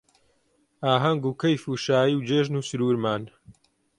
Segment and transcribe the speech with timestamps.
[0.87, 3.23] ئاهەنگ و کەیف و شایی و جێژن و سروورمان